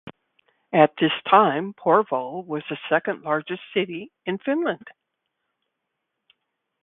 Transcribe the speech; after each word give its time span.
At 0.73 0.95
this 0.99 1.11
time, 1.29 1.75
Porvoo 1.75 2.39
was 2.43 2.63
the 2.67 2.77
second 2.89 3.21
largest 3.21 3.61
city 3.71 4.11
in 4.25 4.39
Finland. 4.39 4.87